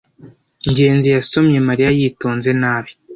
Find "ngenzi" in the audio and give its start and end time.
0.69-1.07